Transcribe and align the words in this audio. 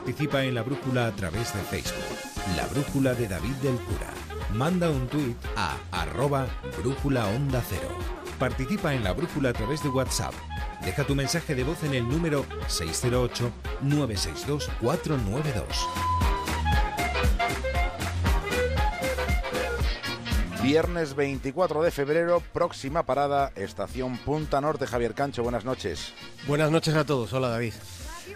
Participa 0.00 0.42
en 0.44 0.54
la 0.54 0.62
brújula 0.62 1.08
a 1.08 1.12
través 1.12 1.52
de 1.52 1.60
Facebook. 1.60 2.16
La 2.56 2.66
brújula 2.68 3.12
de 3.12 3.28
David 3.28 3.52
del 3.56 3.76
Cura. 3.76 4.08
Manda 4.54 4.88
un 4.88 5.06
tuit 5.08 5.36
a 5.56 5.76
arroba 5.92 6.46
brújula 6.78 7.26
onda 7.26 7.62
cero. 7.68 7.90
Participa 8.38 8.94
en 8.94 9.04
la 9.04 9.12
brújula 9.12 9.50
a 9.50 9.52
través 9.52 9.82
de 9.82 9.90
WhatsApp. 9.90 10.32
Deja 10.82 11.04
tu 11.04 11.14
mensaje 11.14 11.54
de 11.54 11.64
voz 11.64 11.82
en 11.84 11.92
el 11.92 12.08
número 12.08 12.46
608-962-492. 13.82 15.60
Viernes 20.62 21.14
24 21.14 21.82
de 21.82 21.90
febrero, 21.90 22.42
próxima 22.54 23.02
parada, 23.02 23.52
estación 23.54 24.16
Punta 24.16 24.62
Norte. 24.62 24.86
Javier 24.86 25.12
Cancho, 25.12 25.42
buenas 25.42 25.66
noches. 25.66 26.14
Buenas 26.46 26.70
noches 26.70 26.94
a 26.94 27.04
todos. 27.04 27.34
Hola 27.34 27.50
David. 27.50 27.74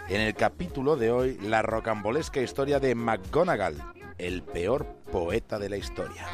En 0.07 0.21
el 0.21 0.35
capítulo 0.35 0.97
de 0.97 1.09
hoy, 1.09 1.37
la 1.41 1.63
rocambolesca 1.63 2.39
historia 2.39 2.79
de 2.79 2.93
McGonagall, 2.93 3.81
el 4.19 4.43
peor 4.43 4.85
poeta 5.11 5.57
de 5.57 5.69
la 5.69 5.77
historia. 5.77 6.27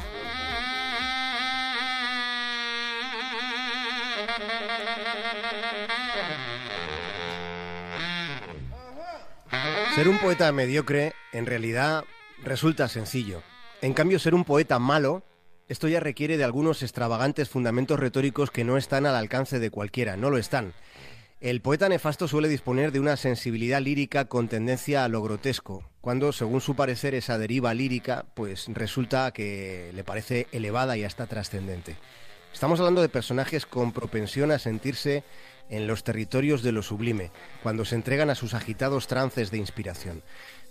Ser 9.96 10.10
un 10.10 10.18
poeta 10.20 10.52
mediocre 10.52 11.14
en 11.32 11.46
realidad 11.46 12.04
resulta 12.44 12.90
sencillo. 12.90 13.42
En 13.82 13.94
cambio, 13.94 14.20
ser 14.20 14.36
un 14.36 14.44
poeta 14.44 14.80
malo, 14.80 15.24
esto 15.70 15.88
ya 15.88 16.02
requiere 16.02 16.36
de 16.36 16.44
algunos 16.44 16.84
extravagantes 16.84 17.50
fundamentos 17.50 17.98
retóricos 17.98 18.52
que 18.52 18.66
no 18.66 18.76
están 18.76 19.06
al 19.06 19.16
alcance 19.16 19.60
de 19.60 19.72
cualquiera, 19.72 20.18
no 20.18 20.30
lo 20.30 20.38
están. 20.38 20.74
El 21.42 21.60
poeta 21.60 21.90
nefasto 21.90 22.28
suele 22.28 22.48
disponer 22.48 22.92
de 22.92 23.00
una 23.00 23.18
sensibilidad 23.18 23.82
lírica 23.82 24.26
con 24.26 24.48
tendencia 24.48 25.04
a 25.04 25.08
lo 25.08 25.24
grotesco, 25.24 25.84
cuando, 26.00 26.34
según 26.34 26.62
su 26.62 26.76
parecer, 26.76 27.16
esa 27.16 27.40
deriva 27.40 27.74
lírica, 27.74 28.26
pues 28.36 28.68
resulta 28.68 29.32
que 29.32 29.90
le 29.96 30.04
parece 30.04 30.46
elevada 30.52 30.98
y 30.98 31.04
hasta 31.04 31.26
trascendente. 31.26 31.98
Estamos 32.54 32.80
hablando 32.80 33.02
de 33.02 33.10
personajes 33.10 33.66
con 33.66 33.92
propensión 33.92 34.52
a 34.52 34.60
sentirse 34.60 35.24
en 35.72 35.88
los 35.88 36.04
territorios 36.04 36.62
de 36.62 36.74
lo 36.74 36.84
sublime, 36.84 37.32
cuando 37.64 37.86
se 37.86 37.96
entregan 37.96 38.30
a 38.30 38.36
sus 38.36 38.54
agitados 38.54 39.08
trances 39.08 39.50
de 39.50 39.58
inspiración. 39.58 40.22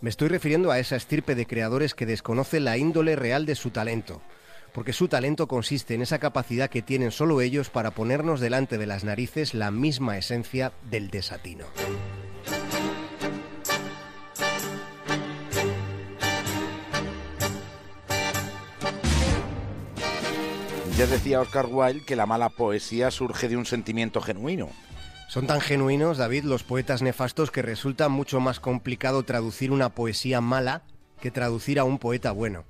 Me 0.00 0.08
estoy 0.08 0.28
refiriendo 0.28 0.70
a 0.70 0.78
esa 0.78 0.94
estirpe 0.94 1.34
de 1.34 1.46
creadores 1.46 1.96
que 1.96 2.06
desconoce 2.06 2.60
la 2.60 2.78
índole 2.78 3.16
real 3.16 3.44
de 3.44 3.56
su 3.56 3.70
talento, 3.70 4.22
porque 4.72 4.92
su 4.92 5.08
talento 5.08 5.46
consiste 5.46 5.94
en 5.94 6.02
esa 6.02 6.18
capacidad 6.18 6.70
que 6.70 6.82
tienen 6.82 7.10
solo 7.10 7.40
ellos 7.40 7.70
para 7.70 7.90
ponernos 7.90 8.40
delante 8.40 8.78
de 8.78 8.86
las 8.86 9.04
narices 9.04 9.54
la 9.54 9.70
misma 9.70 10.18
esencia 10.18 10.72
del 10.90 11.10
desatino. 11.10 11.66
Ya 21.00 21.06
decía 21.06 21.40
Oscar 21.40 21.66
Wilde 21.70 22.04
que 22.04 22.14
la 22.14 22.26
mala 22.26 22.50
poesía 22.50 23.10
surge 23.10 23.48
de 23.48 23.56
un 23.56 23.64
sentimiento 23.64 24.20
genuino. 24.20 24.68
Son 25.30 25.46
tan 25.46 25.62
genuinos, 25.62 26.18
David, 26.18 26.44
los 26.44 26.62
poetas 26.62 27.00
nefastos 27.00 27.50
que 27.50 27.62
resulta 27.62 28.10
mucho 28.10 28.38
más 28.38 28.60
complicado 28.60 29.22
traducir 29.22 29.70
una 29.72 29.94
poesía 29.94 30.42
mala 30.42 30.82
que 31.20 31.30
traducir 31.30 31.78
a 31.78 31.84
un 31.84 31.98
poeta 31.98 32.32
bueno. 32.32 32.64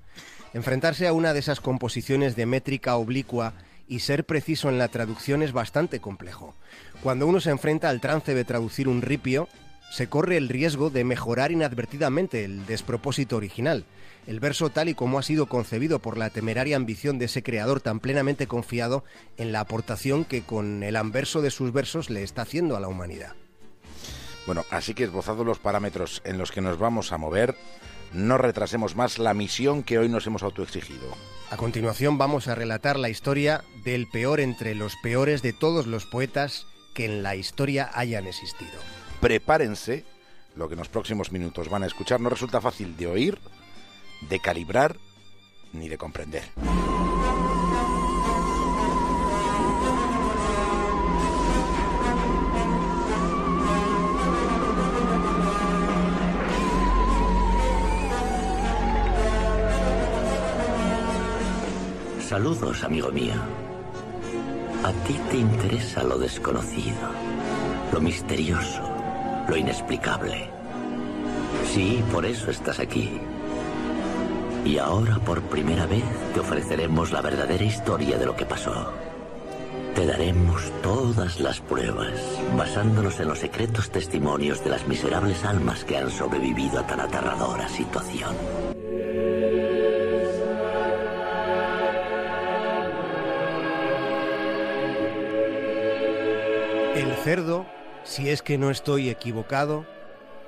Enfrentarse 0.52 1.06
a 1.06 1.12
una 1.12 1.32
de 1.32 1.38
esas 1.38 1.60
composiciones 1.60 2.34
de 2.34 2.46
métrica 2.46 2.96
oblicua 2.96 3.54
y 3.86 4.00
ser 4.00 4.24
preciso 4.24 4.68
en 4.68 4.78
la 4.78 4.88
traducción 4.88 5.42
es 5.42 5.52
bastante 5.52 6.00
complejo. 6.00 6.54
Cuando 7.02 7.26
uno 7.26 7.40
se 7.40 7.50
enfrenta 7.50 7.88
al 7.88 8.00
trance 8.00 8.34
de 8.34 8.44
traducir 8.44 8.88
un 8.88 9.02
ripio, 9.02 9.48
se 9.90 10.08
corre 10.08 10.36
el 10.36 10.48
riesgo 10.48 10.90
de 10.90 11.04
mejorar 11.04 11.50
inadvertidamente 11.52 12.44
el 12.44 12.66
despropósito 12.66 13.36
original. 13.36 13.84
El 14.26 14.38
verso 14.38 14.70
tal 14.70 14.88
y 14.88 14.94
como 14.94 15.18
ha 15.18 15.22
sido 15.22 15.46
concebido 15.46 15.98
por 15.98 16.18
la 16.18 16.30
temeraria 16.30 16.76
ambición 16.76 17.18
de 17.18 17.24
ese 17.24 17.42
creador 17.42 17.80
tan 17.80 18.00
plenamente 18.00 18.46
confiado 18.46 19.04
en 19.36 19.50
la 19.50 19.60
aportación 19.60 20.24
que 20.24 20.42
con 20.42 20.82
el 20.82 20.96
anverso 20.96 21.42
de 21.42 21.50
sus 21.50 21.72
versos 21.72 22.10
le 22.10 22.22
está 22.22 22.42
haciendo 22.42 22.76
a 22.76 22.80
la 22.80 22.88
humanidad. 22.88 23.34
Bueno, 24.46 24.64
así 24.70 24.94
que 24.94 25.04
esbozados 25.04 25.46
los 25.46 25.58
parámetros 25.58 26.22
en 26.24 26.38
los 26.38 26.50
que 26.50 26.60
nos 26.60 26.78
vamos 26.78 27.12
a 27.12 27.18
mover, 27.18 27.56
no 28.12 28.38
retrasemos 28.38 28.96
más 28.96 29.18
la 29.18 29.34
misión 29.34 29.82
que 29.82 29.98
hoy 29.98 30.08
nos 30.08 30.26
hemos 30.26 30.42
autoexigido. 30.42 31.16
A 31.50 31.56
continuación 31.56 32.18
vamos 32.18 32.48
a 32.48 32.54
relatar 32.54 32.98
la 32.98 33.08
historia 33.08 33.64
del 33.84 34.06
peor 34.08 34.40
entre 34.40 34.74
los 34.74 34.96
peores 35.02 35.42
de 35.42 35.52
todos 35.52 35.86
los 35.86 36.06
poetas 36.06 36.66
que 36.94 37.04
en 37.04 37.22
la 37.22 37.36
historia 37.36 37.90
hayan 37.94 38.26
existido. 38.26 38.78
Prepárense, 39.20 40.04
lo 40.54 40.68
que 40.68 40.74
en 40.74 40.78
los 40.78 40.88
próximos 40.88 41.32
minutos 41.32 41.68
van 41.68 41.82
a 41.82 41.86
escuchar 41.86 42.20
no 42.20 42.30
resulta 42.30 42.60
fácil 42.60 42.96
de 42.96 43.06
oír, 43.06 43.38
de 44.28 44.40
calibrar 44.40 44.96
ni 45.72 45.88
de 45.88 45.98
comprender. 45.98 46.44
Saludos, 62.30 62.84
amigo 62.84 63.10
mío. 63.10 63.34
A 64.84 64.92
ti 65.04 65.18
te 65.32 65.36
interesa 65.36 66.04
lo 66.04 66.16
desconocido, 66.16 67.10
lo 67.92 68.00
misterioso, 68.00 68.82
lo 69.48 69.56
inexplicable. 69.56 70.48
Sí, 71.72 72.04
por 72.12 72.24
eso 72.24 72.52
estás 72.52 72.78
aquí. 72.78 73.20
Y 74.64 74.78
ahora, 74.78 75.16
por 75.18 75.42
primera 75.42 75.86
vez, 75.86 76.04
te 76.32 76.38
ofreceremos 76.38 77.10
la 77.10 77.20
verdadera 77.20 77.64
historia 77.64 78.16
de 78.16 78.26
lo 78.26 78.36
que 78.36 78.46
pasó. 78.46 78.92
Te 79.96 80.06
daremos 80.06 80.70
todas 80.84 81.40
las 81.40 81.58
pruebas, 81.60 82.14
basándonos 82.56 83.18
en 83.18 83.26
los 83.26 83.40
secretos 83.40 83.90
testimonios 83.90 84.62
de 84.62 84.70
las 84.70 84.86
miserables 84.86 85.44
almas 85.44 85.82
que 85.84 85.96
han 85.96 86.12
sobrevivido 86.12 86.78
a 86.78 86.86
tan 86.86 87.00
aterradora 87.00 87.68
situación. 87.68 88.69
El 97.00 97.14
cerdo, 97.14 97.64
si 98.04 98.28
es 98.28 98.42
que 98.42 98.58
no 98.58 98.70
estoy 98.70 99.08
equivocado, 99.08 99.86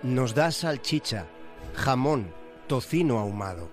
nos 0.02 0.34
da 0.34 0.50
salchicha, 0.50 1.24
jamón, 1.72 2.34
tocino 2.66 3.18
ahumado. 3.18 3.70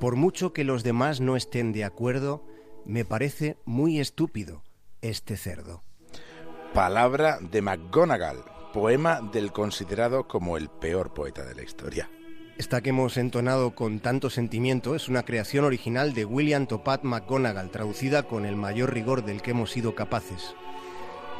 Por 0.00 0.16
mucho 0.16 0.54
que 0.54 0.64
los 0.64 0.82
demás 0.82 1.20
no 1.20 1.36
estén 1.36 1.74
de 1.74 1.84
acuerdo, 1.84 2.42
me 2.86 3.04
parece 3.04 3.58
muy 3.66 4.00
estúpido 4.00 4.62
este 5.02 5.36
cerdo. 5.36 5.82
Palabra 6.72 7.40
de 7.42 7.60
McGonagall, 7.60 8.42
poema 8.72 9.20
del 9.20 9.52
considerado 9.52 10.26
como 10.26 10.56
el 10.56 10.70
peor 10.70 11.12
poeta 11.12 11.44
de 11.44 11.54
la 11.54 11.62
historia. 11.62 12.08
Esta 12.56 12.80
que 12.80 12.88
hemos 12.88 13.18
entonado 13.18 13.74
con 13.74 14.00
tanto 14.00 14.30
sentimiento 14.30 14.94
es 14.94 15.10
una 15.10 15.26
creación 15.26 15.66
original 15.66 16.14
de 16.14 16.24
William 16.24 16.66
Topat 16.68 17.04
McGonagall, 17.04 17.70
traducida 17.70 18.22
con 18.22 18.46
el 18.46 18.56
mayor 18.56 18.94
rigor 18.94 19.26
del 19.26 19.42
que 19.42 19.50
hemos 19.50 19.72
sido 19.72 19.94
capaces. 19.94 20.54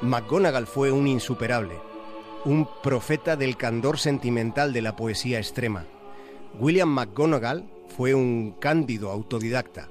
McGonagall 0.03 0.66
fue 0.66 0.93
un 0.93 1.06
insuperable, 1.06 1.75
un 2.44 2.69
profeta 2.82 3.37
del 3.37 3.56
candor 3.56 3.99
sentimental 3.99 4.72
de 4.72 4.82
la 4.82 4.97
poesía 4.97 5.38
extrema. 5.38 5.87
William 6.59 6.88
McGonagall 6.88 7.71
fue 7.97 8.15
un 8.15 8.53
cándido 8.60 9.10
autodidacta. 9.10 9.88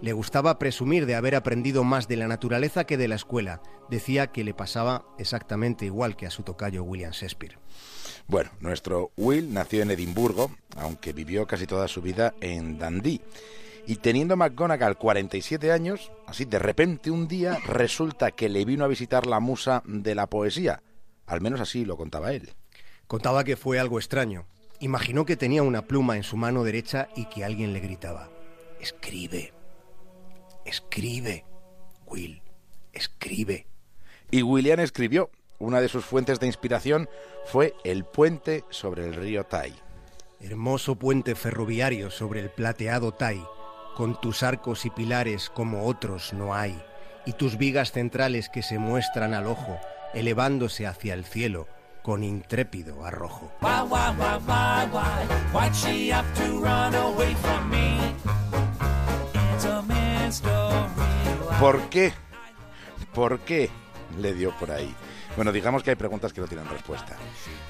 Le 0.00 0.12
gustaba 0.12 0.58
presumir 0.58 1.06
de 1.06 1.14
haber 1.14 1.34
aprendido 1.34 1.84
más 1.84 2.08
de 2.08 2.16
la 2.16 2.28
naturaleza 2.28 2.84
que 2.84 2.96
de 2.96 3.08
la 3.08 3.14
escuela. 3.14 3.62
Decía 3.88 4.28
que 4.28 4.42
le 4.42 4.54
pasaba 4.54 5.04
exactamente 5.18 5.84
igual 5.84 6.16
que 6.16 6.26
a 6.26 6.30
su 6.30 6.42
tocayo 6.42 6.82
William 6.82 7.12
Shakespeare. 7.12 7.58
Bueno, 8.26 8.50
nuestro 8.60 9.12
Will 9.16 9.52
nació 9.52 9.82
en 9.82 9.90
Edimburgo, 9.90 10.50
aunque 10.76 11.12
vivió 11.12 11.46
casi 11.46 11.66
toda 11.66 11.88
su 11.88 12.00
vida 12.00 12.34
en 12.40 12.78
Dundee. 12.78 13.20
Y 13.86 13.96
teniendo 13.96 14.36
McGonagall 14.36 14.96
47 14.96 15.72
años, 15.72 16.12
así 16.26 16.44
de 16.44 16.58
repente 16.58 17.10
un 17.10 17.26
día 17.26 17.58
resulta 17.66 18.30
que 18.30 18.48
le 18.48 18.64
vino 18.64 18.84
a 18.84 18.88
visitar 18.88 19.26
la 19.26 19.40
musa 19.40 19.82
de 19.86 20.14
la 20.14 20.28
poesía. 20.28 20.82
Al 21.26 21.40
menos 21.40 21.60
así 21.60 21.84
lo 21.84 21.96
contaba 21.96 22.32
él. 22.32 22.54
Contaba 23.06 23.44
que 23.44 23.56
fue 23.56 23.78
algo 23.78 23.98
extraño. 23.98 24.46
Imaginó 24.80 25.24
que 25.24 25.36
tenía 25.36 25.62
una 25.62 25.82
pluma 25.82 26.16
en 26.16 26.22
su 26.22 26.36
mano 26.36 26.64
derecha 26.64 27.08
y 27.16 27.26
que 27.26 27.44
alguien 27.44 27.72
le 27.72 27.80
gritaba, 27.80 28.30
escribe, 28.80 29.52
escribe, 30.64 31.44
Will, 32.06 32.42
escribe. 32.92 33.66
Y 34.30 34.42
William 34.42 34.80
escribió. 34.80 35.30
Una 35.58 35.80
de 35.80 35.88
sus 35.88 36.04
fuentes 36.04 36.40
de 36.40 36.48
inspiración 36.48 37.08
fue 37.44 37.74
el 37.84 38.04
puente 38.04 38.64
sobre 38.70 39.06
el 39.06 39.14
río 39.14 39.44
Tai. 39.44 39.72
Hermoso 40.40 40.96
puente 40.96 41.36
ferroviario 41.36 42.10
sobre 42.10 42.40
el 42.40 42.50
plateado 42.50 43.12
Tai, 43.12 43.40
con 43.96 44.20
tus 44.20 44.42
arcos 44.42 44.84
y 44.86 44.90
pilares 44.90 45.50
como 45.50 45.86
otros 45.86 46.32
no 46.32 46.54
hay, 46.54 46.80
y 47.26 47.32
tus 47.32 47.56
vigas 47.56 47.92
centrales 47.92 48.48
que 48.48 48.62
se 48.62 48.78
muestran 48.78 49.34
al 49.34 49.46
ojo, 49.46 49.78
elevándose 50.14 50.86
hacia 50.86 51.14
el 51.14 51.24
cielo 51.24 51.68
con 52.02 52.24
intrépido 52.24 53.04
arrojo. 53.04 53.52
Guau, 53.60 53.88
guau, 53.88 54.14
guau, 54.16 54.40
why, 54.40 54.88
why, 54.92 55.26
why'd 55.52 55.74
she 55.74 56.12
have 56.12 56.26
to 56.34 56.60
run 56.60 56.94
away 56.94 57.34
from 57.36 57.70
me? 57.70 57.98
It's 59.54 59.64
a 59.64 59.82
mystery. 59.82 60.72
¿Por 61.60 61.80
qué? 61.90 62.12
¿Por 63.14 63.38
qué 63.40 63.70
le 64.18 64.34
dio 64.34 64.50
por 64.58 64.72
ahí? 64.72 64.92
Bueno, 65.36 65.50
digamos 65.50 65.82
que 65.82 65.90
hay 65.90 65.96
preguntas 65.96 66.32
que 66.32 66.40
no 66.40 66.46
tienen 66.46 66.68
respuesta. 66.68 67.16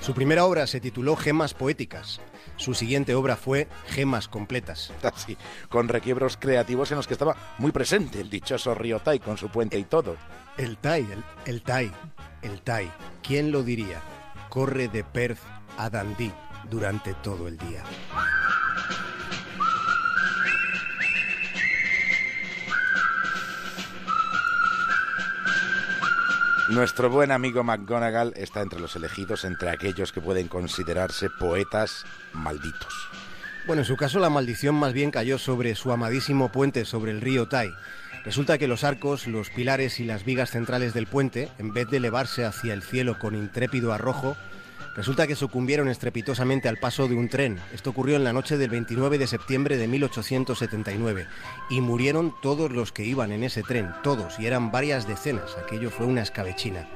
Su 0.01 0.15
primera 0.15 0.45
obra 0.45 0.67
se 0.67 0.81
tituló 0.81 1.17
Gemas 1.17 1.55
Poéticas. 1.55 2.21
Su 2.57 2.75
siguiente 2.75 3.15
obra 3.15 3.37
fue 3.37 3.69
Gemas 3.87 4.29
Completas. 4.29 4.93
Así, 5.03 5.37
con 5.69 5.89
requiebros 5.89 6.37
creativos 6.37 6.91
en 6.91 6.97
los 6.97 7.07
que 7.07 7.15
estaba 7.15 7.37
muy 7.59 7.71
presente 7.71 8.21
el 8.21 8.31
dichoso 8.31 8.75
río 8.75 8.99
Tai 8.99 9.21
con 9.21 9.37
su 9.37 9.49
puente 9.49 9.79
y 9.79 9.85
todo. 9.85 10.17
El 10.57 10.77
Tai, 10.77 11.07
el, 11.11 11.25
el 11.47 11.63
Tai, 11.63 11.93
el 12.43 12.61
Tai. 12.63 12.91
¿Quién 13.23 13.53
lo 13.53 13.63
diría? 13.63 14.01
Corre 14.49 14.89
de 14.89 15.05
Perth 15.05 15.41
a 15.79 15.89
Dundee 15.89 16.33
durante 16.69 17.15
todo 17.15 17.49
el 17.49 17.57
día. 17.59 17.85
Nuestro 26.73 27.11
buen 27.11 27.33
amigo 27.33 27.63
McGonagall 27.63 28.33
está 28.35 28.63
entre 28.63 28.81
los 28.81 28.97
elegidos, 28.97 29.45
entre 29.45 29.69
aquellos 29.69 30.11
que 30.11 30.23
pueden 30.23 30.49
considerarse 30.49 31.29
poetas 31.29 32.07
malditos. 32.33 32.95
Bueno, 33.67 33.83
en 33.83 33.87
su 33.87 33.99
caso 33.99 34.19
la 34.21 34.31
maldición 34.31 34.77
más 34.77 34.95
bien 34.95 35.11
cayó 35.11 35.37
sobre 35.37 35.75
su 35.75 35.93
amadísimo 35.93 36.51
puente 36.51 36.87
sobre 36.87 37.11
el 37.11 37.21
río 37.21 37.47
Tai. 37.47 37.75
Resulta 38.25 38.57
que 38.57 38.69
los 38.69 38.85
arcos, 38.85 39.27
los 39.27 39.51
pilares 39.51 40.01
y 40.01 40.05
las 40.05 40.25
vigas 40.25 40.53
centrales 40.53 40.95
del 40.95 41.07
puente, 41.07 41.51
en 41.59 41.75
vez 41.75 41.91
de 41.91 41.99
elevarse 41.99 42.47
hacia 42.47 42.73
el 42.73 42.83
cielo 42.83 43.19
con 43.19 43.35
intrépido 43.35 43.93
arrojo, 43.93 44.35
resulta 44.95 45.27
que 45.27 45.37
sucumbieron 45.37 45.89
estrepitosamente 45.89 46.69
al 46.69 46.79
paso 46.79 47.09
de 47.09 47.15
un 47.15 47.29
tren. 47.29 47.59
Esto 47.73 47.91
ocurrió 47.91 48.17
en 48.17 48.25
la 48.25 48.33
noche 48.33 48.57
del 48.57 48.71
29 48.71 49.19
de 49.19 49.27
septiembre 49.27 49.77
de 49.77 49.89
1879 49.89 51.27
y 51.71 51.81
murieron 51.81 52.35
todos 52.43 52.71
los 52.73 52.93
que 52.93 53.05
iban 53.05 53.33
en 53.33 53.45
ese 53.45 53.63
tren, 53.63 53.93
todos, 54.03 54.39
y 54.39 54.47
eran 54.47 54.71
varias 54.71 55.07
decenas. 55.07 55.57
Aquello 55.57 55.91
fue 55.91 56.07
una 56.07 56.23
escabechina. 56.23 56.89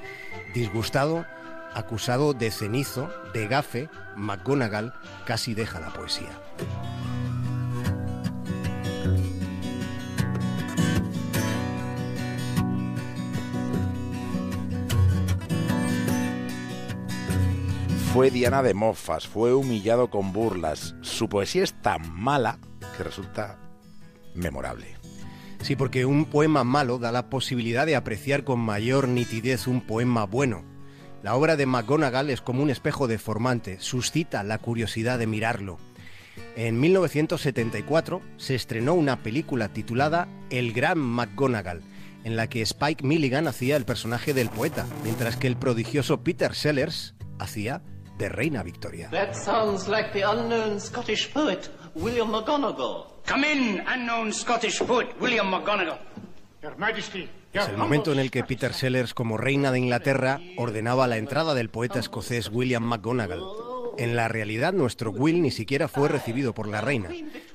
Disgustado, 0.54 1.26
acusado 1.74 2.32
de 2.32 2.50
cenizo, 2.50 3.10
de 3.34 3.48
gafe, 3.48 3.88
McGonagall 4.16 4.94
casi 5.26 5.54
deja 5.54 5.80
la 5.80 5.92
poesía. 5.92 6.30
Fue 18.16 18.30
Diana 18.30 18.62
de 18.62 18.72
mofas, 18.72 19.28
fue 19.28 19.52
humillado 19.52 20.08
con 20.08 20.32
burlas. 20.32 20.94
Su 21.02 21.28
poesía 21.28 21.62
es 21.62 21.74
tan 21.82 22.10
mala 22.18 22.58
que 22.96 23.04
resulta 23.04 23.58
memorable. 24.34 24.96
Sí, 25.60 25.76
porque 25.76 26.06
un 26.06 26.24
poema 26.24 26.64
malo 26.64 26.98
da 26.98 27.12
la 27.12 27.28
posibilidad 27.28 27.84
de 27.84 27.94
apreciar 27.94 28.42
con 28.42 28.58
mayor 28.58 29.06
nitidez 29.06 29.66
un 29.66 29.82
poema 29.82 30.24
bueno. 30.24 30.64
La 31.22 31.34
obra 31.34 31.56
de 31.56 31.66
McGonagall 31.66 32.30
es 32.30 32.40
como 32.40 32.62
un 32.62 32.70
espejo 32.70 33.06
deformante, 33.06 33.80
suscita 33.80 34.42
la 34.44 34.56
curiosidad 34.56 35.18
de 35.18 35.26
mirarlo. 35.26 35.76
En 36.56 36.80
1974 36.80 38.22
se 38.38 38.54
estrenó 38.54 38.94
una 38.94 39.22
película 39.22 39.68
titulada 39.68 40.26
El 40.48 40.72
Gran 40.72 40.98
McGonagall, 40.98 41.82
en 42.24 42.34
la 42.34 42.48
que 42.48 42.62
Spike 42.62 43.06
Milligan 43.06 43.46
hacía 43.46 43.76
el 43.76 43.84
personaje 43.84 44.32
del 44.32 44.48
poeta, 44.48 44.86
mientras 45.04 45.36
que 45.36 45.48
el 45.48 45.58
prodigioso 45.58 46.24
Peter 46.24 46.54
Sellers 46.54 47.14
hacía 47.38 47.82
de 48.16 48.28
Reina 48.28 48.62
Victoria. 48.62 49.08
That 49.10 49.34
sounds 49.34 49.88
like 49.88 50.12
the 50.12 50.22
unknown 50.22 50.80
Scottish 50.80 51.32
poet, 51.32 51.70
William 51.94 52.28
McGonagall. 52.28 53.06
Come 53.26 53.44
in, 53.44 53.82
unknown 53.86 54.32
Scottish 54.32 54.80
poet, 54.80 55.08
William 55.20 55.50
McGonagall. 55.50 55.98
Your 56.62 56.76
Majesty. 56.78 57.28
Es 57.52 57.68
el 57.68 57.76
momento 57.78 58.12
en 58.12 58.18
el 58.18 58.30
que 58.30 58.44
Peter 58.44 58.74
Sellers, 58.74 59.14
como 59.14 59.38
reina 59.38 59.72
de 59.72 59.78
Inglaterra, 59.78 60.40
ordenaba 60.58 61.06
la 61.06 61.16
entrada 61.16 61.54
del 61.54 61.70
poeta 61.70 61.98
escocés 61.98 62.50
William 62.52 62.82
McGonagall. 62.84 63.65
En 63.98 64.14
la 64.14 64.28
realidad, 64.28 64.72
nuestro 64.72 65.10
Will 65.10 65.40
ni 65.40 65.50
siquiera 65.50 65.88
fue 65.88 66.08
recibido 66.08 66.54
por 66.54 66.68
la 66.68 66.80
reina. 66.80 67.08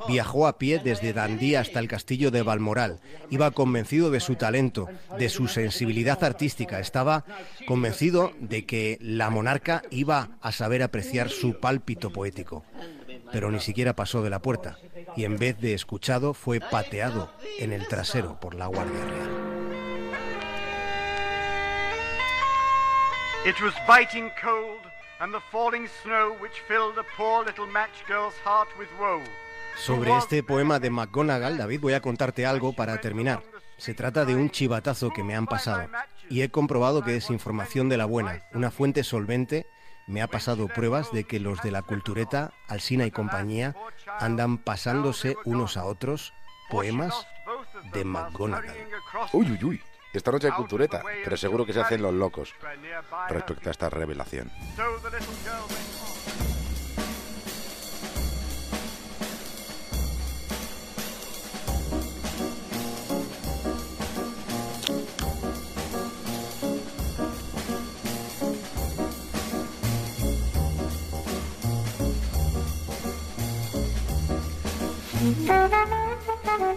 Viajó 0.07 0.47
a 0.47 0.57
pie 0.57 0.79
desde 0.83 1.13
Dandía 1.13 1.59
hasta 1.59 1.79
el 1.79 1.87
castillo 1.87 2.31
de 2.31 2.41
Balmoral. 2.41 2.99
Iba 3.29 3.51
convencido 3.51 4.09
de 4.09 4.19
su 4.19 4.35
talento, 4.35 4.87
de 5.17 5.29
su 5.29 5.47
sensibilidad 5.47 6.23
artística. 6.23 6.79
Estaba 6.79 7.25
convencido 7.67 8.33
de 8.39 8.65
que 8.65 8.97
la 9.01 9.29
monarca 9.29 9.83
iba 9.91 10.31
a 10.41 10.51
saber 10.51 10.81
apreciar 10.83 11.29
su 11.29 11.59
pálpito 11.59 12.11
poético. 12.11 12.65
Pero 13.31 13.51
ni 13.51 13.59
siquiera 13.59 13.95
pasó 13.95 14.23
de 14.23 14.29
la 14.29 14.41
puerta 14.41 14.77
y 15.15 15.25
en 15.25 15.37
vez 15.37 15.59
de 15.59 15.73
escuchado 15.73 16.33
fue 16.33 16.59
pateado 16.59 17.31
en 17.59 17.71
el 17.71 17.87
trasero 17.87 18.39
por 18.39 18.55
la 18.55 18.67
Guardia 18.67 19.05
Real. 19.05 19.51
And 25.21 25.31
the 25.31 25.39
falling 25.51 25.87
snow 26.03 26.35
which 26.41 26.59
filled 26.67 26.97
a 26.97 27.05
poor 27.15 27.45
little 27.45 27.67
match 27.67 28.03
girl's 28.07 28.33
heart 28.43 28.67
with 28.77 28.89
woe. 28.99 29.21
Sobre 29.77 30.17
este 30.17 30.43
poema 30.43 30.79
de 30.79 30.89
McGonagall, 30.89 31.57
David, 31.57 31.79
voy 31.79 31.93
a 31.93 32.01
contarte 32.01 32.45
algo 32.45 32.73
para 32.73 32.99
terminar. 32.99 33.41
Se 33.77 33.93
trata 33.93 34.25
de 34.25 34.35
un 34.35 34.49
chivatazo 34.49 35.11
que 35.11 35.23
me 35.23 35.35
han 35.35 35.45
pasado 35.45 35.87
y 36.29 36.41
he 36.41 36.49
comprobado 36.49 37.03
que 37.03 37.15
es 37.15 37.29
información 37.29 37.87
de 37.87 37.97
la 37.97 38.05
buena. 38.05 38.43
Una 38.53 38.69
fuente 38.71 39.03
solvente 39.03 39.67
me 40.07 40.21
ha 40.21 40.27
pasado 40.27 40.67
pruebas 40.67 41.11
de 41.11 41.23
que 41.23 41.39
los 41.39 41.61
de 41.61 41.71
la 41.71 41.83
cultureta, 41.83 42.51
Alsina 42.67 43.05
y 43.05 43.11
compañía, 43.11 43.75
andan 44.19 44.57
pasándose 44.57 45.35
unos 45.45 45.77
a 45.77 45.85
otros 45.85 46.33
poemas 46.69 47.27
de 47.93 48.03
McGonagall. 48.03 48.75
Uy, 49.33 49.51
uy, 49.51 49.63
uy. 49.63 49.81
Esta 50.13 50.31
noche 50.31 50.47
hay 50.47 50.53
cultureta, 50.53 51.03
pero 51.23 51.37
seguro 51.37 51.65
que 51.65 51.73
se 51.73 51.79
hacen 51.79 52.01
los 52.01 52.13
locos 52.13 52.53
respecto 53.29 53.69
a 53.69 53.71
esta 53.71 53.89
revelación. 53.89 54.51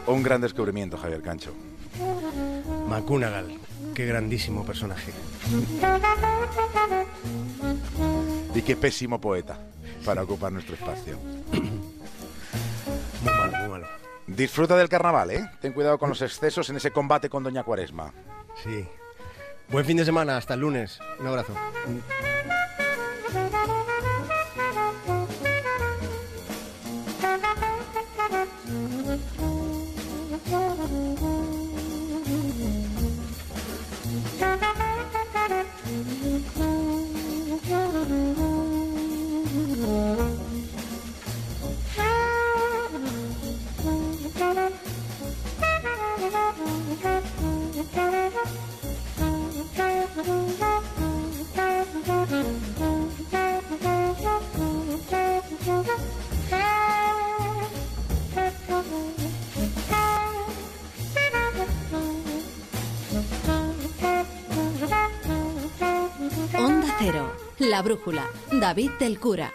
Un 0.06 0.22
gran 0.22 0.40
descubrimiento, 0.40 0.96
Javier 0.96 1.22
Cancho. 1.22 1.52
McGonagall, 2.88 3.58
qué 3.94 4.06
grandísimo 4.06 4.64
personaje. 4.64 5.12
Y 8.54 8.62
qué 8.62 8.76
pésimo 8.76 9.20
poeta 9.20 9.58
para 10.04 10.22
ocupar 10.22 10.52
nuestro 10.52 10.74
espacio. 10.74 11.18
Muy 13.22 13.32
malo, 13.32 13.58
muy 13.58 13.68
malo. 13.68 13.86
Disfruta 14.26 14.76
del 14.76 14.88
carnaval, 14.88 15.30
¿eh? 15.30 15.50
Ten 15.60 15.72
cuidado 15.72 15.98
con 15.98 16.08
los 16.08 16.22
excesos 16.22 16.70
en 16.70 16.76
ese 16.76 16.90
combate 16.90 17.28
con 17.28 17.42
Doña 17.42 17.62
Cuaresma. 17.62 18.12
Sí. 18.62 18.86
Buen 19.68 19.84
fin 19.84 19.96
de 19.96 20.04
semana, 20.04 20.36
hasta 20.36 20.54
el 20.54 20.60
lunes. 20.60 20.98
Un 21.18 21.26
abrazo. 21.26 21.54
Onda 66.58 66.96
Cero, 66.98 67.32
La 67.58 67.82
Brújula, 67.82 68.26
David 68.52 68.92
del 68.98 69.18
Cura. 69.18 69.52